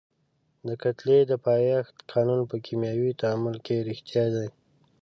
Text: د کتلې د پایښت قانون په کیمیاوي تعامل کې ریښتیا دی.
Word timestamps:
د 0.67 0.69
کتلې 0.83 1.19
د 1.27 1.31
پایښت 1.45 1.95
قانون 2.11 2.39
په 2.49 2.55
کیمیاوي 2.65 3.11
تعامل 3.21 3.55
کې 3.65 3.85
ریښتیا 3.89 4.25
دی. 4.35 4.47